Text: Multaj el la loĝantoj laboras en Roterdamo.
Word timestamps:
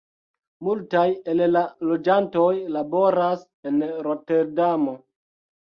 Multaj 0.67 1.03
el 1.33 1.43
la 1.57 1.61
loĝantoj 1.91 2.49
laboras 2.79 3.47
en 3.71 3.81
Roterdamo. 4.11 5.03